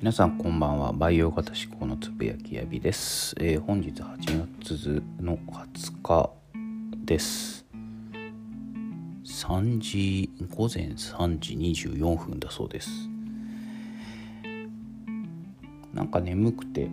[0.00, 0.92] 皆さんこんばんは。
[0.92, 6.30] 培養型思考のつぶやきやびです、えー、本日8月の20日
[7.04, 7.66] です。
[9.24, 12.90] 3時午前3時24分だそうです。
[15.92, 16.86] なんか眠くて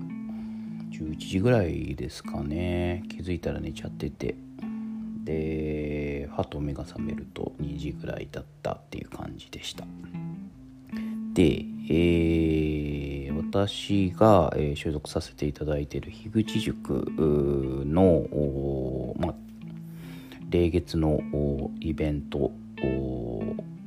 [0.89, 3.03] 11時ぐらいですかね。
[3.07, 4.35] 気づいたら寝ちゃってて。
[5.25, 9.85] ではと目が覚めると2時ぐらいだったっていう感じでした。
[11.35, 12.64] で、えー、
[13.55, 17.05] 私が、えー、所属させていただいている樋口塾
[17.85, 19.33] の、ま、
[20.49, 21.21] 霊月の
[21.79, 22.51] イベント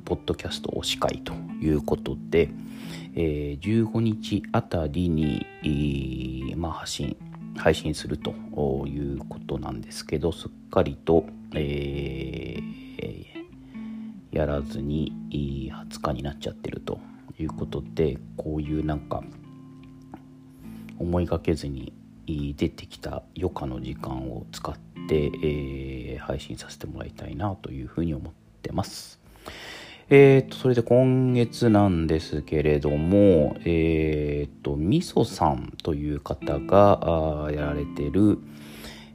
[0.07, 2.49] ポッドキャスト推し会ということで、
[3.15, 7.15] えー、15日あたりに、えー、ま、発信
[7.55, 8.31] 配信すると
[8.87, 13.27] いうことなんですけどすっかりと、えー、
[14.33, 16.99] やらずに20日になっちゃってると
[17.39, 19.23] いうことでこういうなんか
[20.99, 21.93] 思いがけずに
[22.27, 24.75] 出てきた余暇の時間を使っ
[25.09, 28.33] て、えー、配信させてもらいたいなというふうに思っ
[28.63, 29.19] てます。
[30.11, 38.39] えー、と、それで今月なんですけれども、えー、と、みそさんという方がやられてる、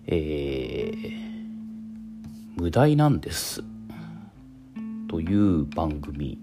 [0.05, 3.63] えー、無題なんです
[5.07, 6.37] という番組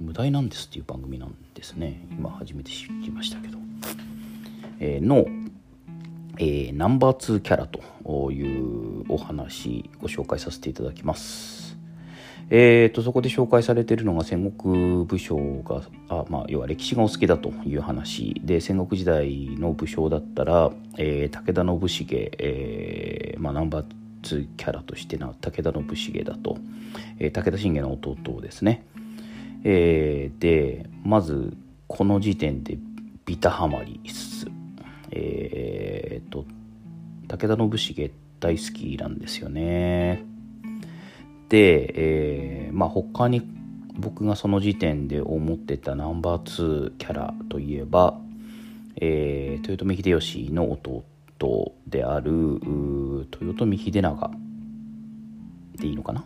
[0.00, 2.06] 無題なんですっていう番組なんですね。
[2.10, 3.58] 今初めて知りましたけど、
[4.78, 5.26] えー、の、
[6.38, 7.80] えー、ナンバー2キャラと
[8.30, 11.66] いうお話ご紹介させていただきます。
[12.48, 23.84] えーと、そこで紹介されているのが戦国武将があ、まあ、要は歴史がお好きだという話で戦国時代の武将だったら、えー、武田信繁、えーまあ、ナンバー
[24.22, 26.58] 2キャラとしてな武田信繁だと、
[27.18, 28.84] えー、武田信玄の弟ですね、
[29.68, 31.56] えー、でまず
[31.88, 32.78] この時点で
[33.24, 34.46] ビタハマりっす
[35.10, 36.44] えー、と
[37.26, 40.22] 武田信繁大好きなんですよね。
[41.48, 43.42] で、えー、まあ他に
[43.98, 48.20] 僕がその時点で思ってたナンバー2キャラといえば、
[49.00, 52.30] えー、豊臣秀吉の弟である
[53.32, 54.30] 豊臣秀長
[55.76, 56.24] でいいのかな？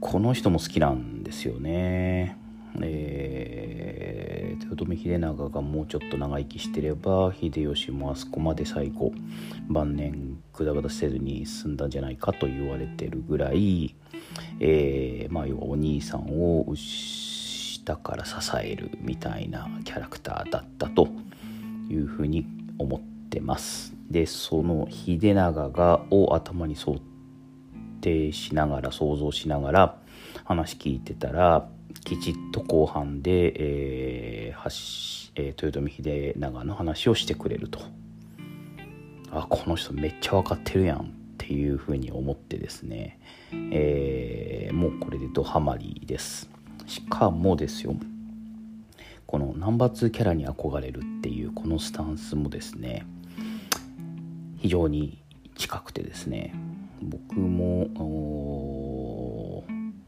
[0.00, 2.36] この人も好きなんですよね。
[2.80, 9.12] えー、豊臣秀長がもうちょっと長生きしてれば秀吉もあそこまで最後
[9.68, 13.94] 晩年ぐだぐだせずに済んだんじゃないかと言われてるぐらい、
[14.60, 21.08] えー、まあ要はお兄さんを下から支えるみたいなキャラクターだったと
[21.90, 22.46] いうふうに
[22.78, 23.92] 思ってます。
[24.10, 26.98] でその秀長がを頭に想
[28.00, 29.96] 定しながら想像しながら
[30.44, 31.68] 話聞いてたら
[32.04, 37.80] きちっと後半で、えーえー、豊臣秀長の話をしてくれると。
[39.32, 41.02] あこの人めっちゃ分かってるやんっ
[41.38, 43.20] ていうふうに思ってですね、
[43.70, 46.50] えー、もうこれでドハマりです。
[46.90, 47.94] しかもですよ
[49.24, 53.06] このナンバー2キャラに憧れるっていうこのスタンスもですね
[54.58, 55.22] 非常に
[55.56, 56.52] 近くてですね
[57.02, 57.88] 僕も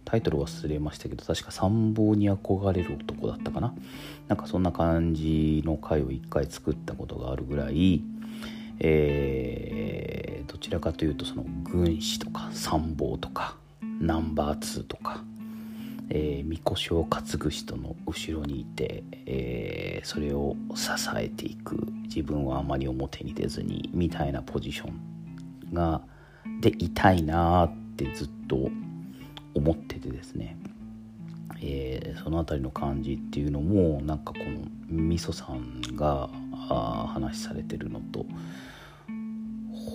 [0.05, 3.75] タイトル忘れましたけど確か参謀に憧れる男だったかな。
[4.29, 8.03] なんかそんな感じの回を一回作ったことがあるぐらい、
[8.81, 13.57] えー、どちらかというとその軍師とか参謀とか
[14.01, 15.25] ナンバー2とか
[16.15, 21.87] えー、みこしを担ぐ人の後ろにいて、えー、それを支えていく。
[22.15, 26.03] 自分はあまり表に出ずにみたいなポジションが
[26.62, 28.71] でいたいなってずっと
[29.55, 30.56] 思っててですね、
[31.61, 36.31] えー、その辺りの感じっていうのもなんかこのみそさんが
[37.09, 38.25] 話されてるのと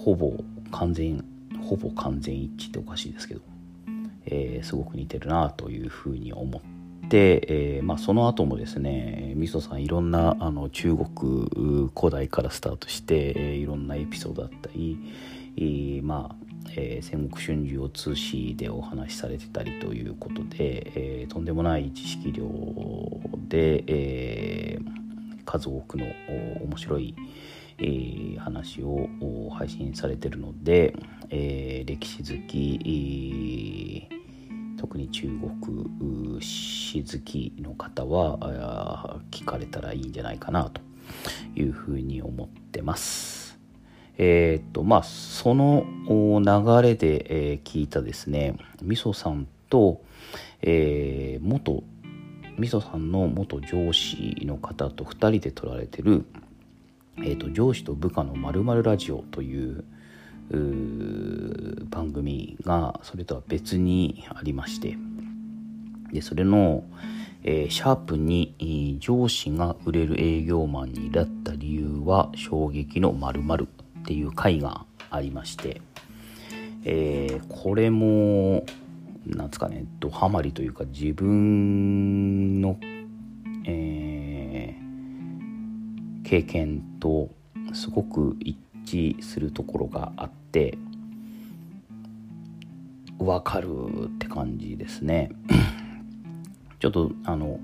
[0.04, 0.34] ほぼ
[0.72, 1.24] 完全
[1.62, 3.42] ほぼ完全一致っておかしいですけど、
[4.26, 6.68] えー、すごく似てるなというふうに思って。
[7.10, 14.98] えーまあ、その後もですねみそさんいろんなあの中国古代からスタートして、え、いろんなエピソードだったり、
[15.56, 22.46] えー、まあえー、戦国春秋を通しでお話しされてたりということで、えー、とんでもない知識量
[23.48, 26.06] で、えー、数多くの
[26.62, 27.16] 面白い、
[27.80, 29.10] えー、話を
[29.52, 30.96] 配信されてるので、
[31.30, 34.08] えー、歴史好き、
[34.78, 35.28] 特に中
[35.62, 40.82] 国史好きの方は聞かれたらいいんじゃないかなと
[41.56, 43.37] いうふうに思ってます。
[44.18, 50.02] えっ、とまあその流れで、聞いたですねみそさんと、
[50.62, 51.84] えー、元
[52.58, 56.26] みそさんの元上司の方と2人で撮られてる、
[57.18, 59.84] えーと、上司と部下のまるラジオという
[61.90, 64.98] 番組がそれとは別にありまして
[66.12, 66.84] でそれの、
[67.44, 73.42] えー、シャープに上司が売れる営業マンになった理由は衝撃のまる
[74.08, 75.82] っていう回がありまして、
[76.86, 78.66] えー、これも
[79.26, 82.80] なんですかねドハマりというか自分の、
[83.66, 87.28] えー、経験と
[87.74, 90.78] すごく一致するところがあって
[93.20, 93.68] 分かる
[94.06, 95.32] って感じですね。
[96.80, 97.60] ちょっとあの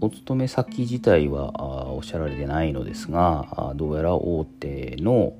[0.00, 5.32] お勤め先自体はおっしゃられてないのですがどうやら大手の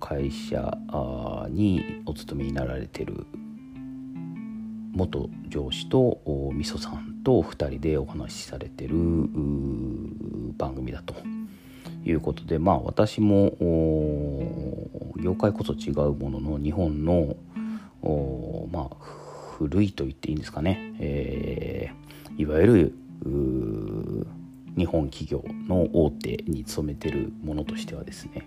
[0.00, 0.76] 会社
[1.48, 3.26] にお勤めになられてる
[4.92, 6.20] 元上司と
[6.52, 8.94] みそさんと2人でお話しされてる
[10.58, 11.14] 番組だと。
[12.04, 13.52] いうことでまあ私も
[15.20, 17.34] 業界こそ違うものの日本の
[18.70, 18.96] まあ
[19.58, 28.46] 古いと言っていいんですかね、えー、いわゆる日本企業の大手に勤めてるものとしてはですね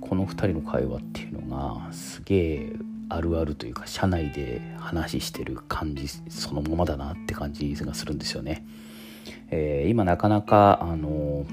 [0.00, 2.72] この2人の会話っていうのがすげえ
[3.08, 8.66] あるあるというか社内で話してる感じそのままだなって感じがするんですよね。
[9.50, 11.46] えー、今なかなかあの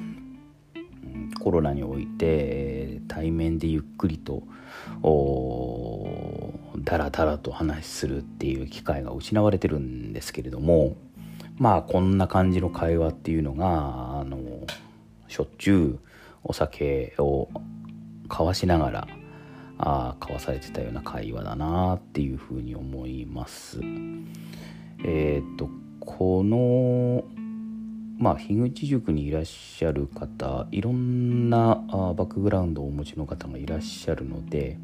[1.40, 4.44] コロナにおいて対面でゆっくりと
[6.80, 10.96] ダラダラと話するっていう機会が失われてるんですけれども
[11.58, 14.38] まあこんな感じの会話っていうのがあの
[15.28, 16.08] しょっちゅう
[16.44, 17.50] お酒を
[18.30, 19.08] 交わしながら
[19.78, 23.80] あ交わされてたような会話だなっていうふうに思います。
[25.04, 25.70] えっ、と
[26.00, 27.24] この
[28.18, 34.78] まあ樋口塾にいらっしゃる方いろんなあバックグラウンドをお持ちの方がいらっしゃるので、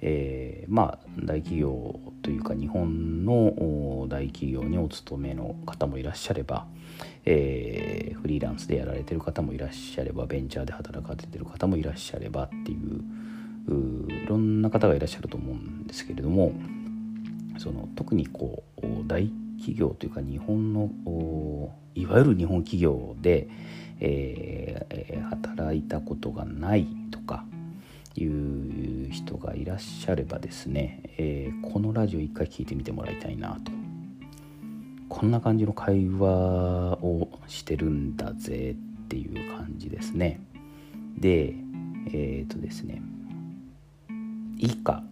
[0.00, 6.66] えー、まあ大企業というか日本の大企業にお勤めの方もいらっしゃれば、
[7.24, 13.02] えー、フリーランスでやられてる方もいらっしゃればベンチャーで働かれてる方もいらっしゃればっていう
[13.68, 16.52] いろんな方がいらっしゃると思うんですけれども
[17.58, 19.28] その特にこう大
[19.58, 20.90] 企業というか日本の
[21.94, 23.48] いわゆる日本企業で、
[24.00, 27.44] えー、働いたことがないとか
[28.14, 33.72] いう人がいらっしゃればですね、えー、このラジオ一回聞いてみてもらいたいなと。
[35.08, 36.28] こんな感じの会話
[37.02, 40.40] をしてるんだぜっていう感じですね。
[41.16, 41.54] で
[42.06, 43.00] えっ、ー、とですね
[44.58, 45.02] いいか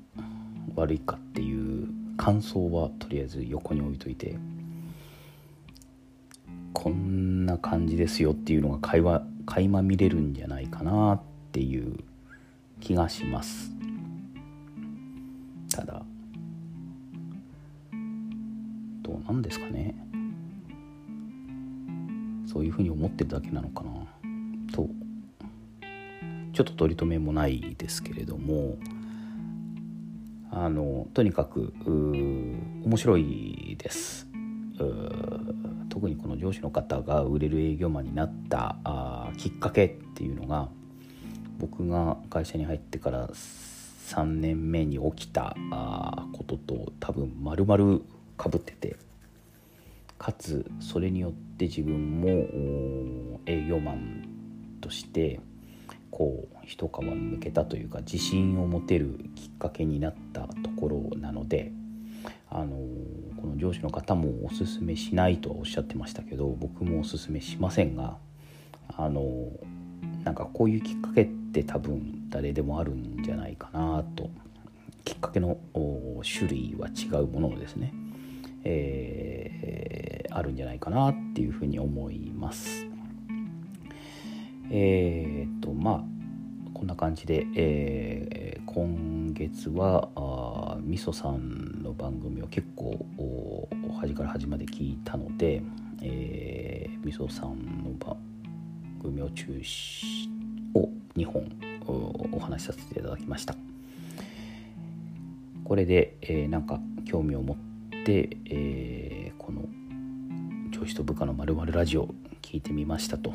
[0.75, 4.37] 悪いかっていう感想はとりあえず横に置いといて
[6.73, 11.21] こんな感じですよっていうのが会話垣間見れるんじゃないかなっ
[11.53, 11.99] ていう
[12.81, 13.71] 気がします。
[15.71, 16.03] ただ
[19.03, 19.95] どうなんですかね。
[22.47, 23.91] そういうふうに思ってるだけなのかな。
[24.73, 24.89] と
[26.53, 28.77] ちょっと取り留めもないですけれども。
[30.57, 34.29] あのとにかく面白いです。
[35.89, 40.69] 特にこの上司の方が売れる営業マンになったあきっかけっていうのが
[41.59, 45.57] 僕が会社に入ってから3年目に起きた
[46.33, 48.01] ことと多分丸々
[48.37, 48.97] かぶってて
[50.19, 54.29] かつそれによって自分も営業マン
[54.81, 55.41] として
[56.11, 61.73] こう一皮むけたというか自信を持てるきっかけになったところなので
[62.51, 62.77] あの
[63.41, 68.17] この上司の方もおすすめしないとはおっしゃってましたけど僕もおすすめしませんが
[68.97, 69.51] あの
[70.25, 74.31] なんかこういうきっかけって多分誰でもあるんじゃないかなと
[75.05, 75.59] きっかけの
[76.25, 77.93] 種類は違うものですね、
[78.65, 82.87] えー、あるんじゃないかなっていうふうに思います。
[84.71, 86.05] えー、っとまあ
[86.73, 93.69] こんな感じで、えー、今月はあみそさんの番組を結構
[94.01, 95.63] 端から端まで聞いたので、
[96.03, 98.34] えー、みそさんの番組
[99.05, 100.29] 組を中止
[100.75, 101.51] を2本
[102.33, 103.55] お話しさせていただきました。
[105.65, 107.57] これで、えー、なんか興味を持っ
[108.05, 109.63] て、えー、この
[110.71, 112.09] 上司と部下のまるラジオ
[112.43, 113.35] 聞いてみましたと。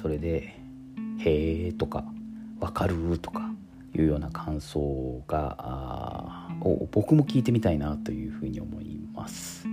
[0.00, 0.54] それで
[1.18, 2.04] 「へえ」とか
[2.60, 3.50] 「わかる」とか
[3.94, 9.66] いうような感想がを僕も聞いてみたいなというふうに思います。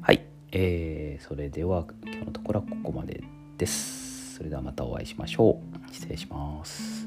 [0.00, 3.22] はい、えー、それでは今日のところはここまで
[3.58, 4.01] です。
[4.42, 5.94] それではまたお会いしましょう。
[5.94, 7.01] 失礼します。